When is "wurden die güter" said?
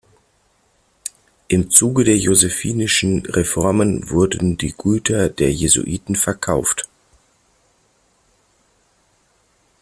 4.09-5.29